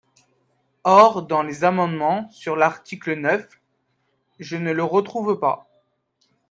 [0.83, 3.61] Or dans les amendements sur l’article neuf,
[4.39, 5.67] je ne le retrouve pas.